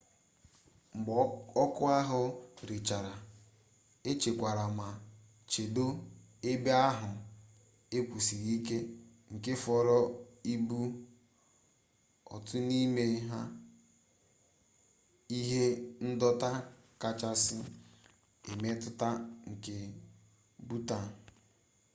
mgbe 0.95 1.13
ọkụ 1.63 1.81
ahụ 1.99 2.21
rechara 2.67 3.13
echekwara 4.09 4.65
ma 4.77 4.87
chedo 5.51 5.85
ebe 6.49 6.71
ahụ 6.87 7.09
ewusiri 7.97 8.49
ike 8.57 8.77
nke 9.33 9.51
fọrọ 9.63 9.97
ịbụ 10.53 10.77
otu 12.33 12.57
n'ime 12.67 13.03
ihe 15.37 15.65
ndọta 16.09 16.49
kachasị 17.01 17.55
emetụta 18.49 19.09
nke 19.49 19.75
bhutan 20.67 21.05